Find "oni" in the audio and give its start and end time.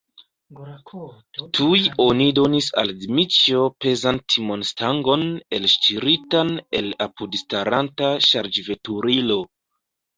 2.05-2.25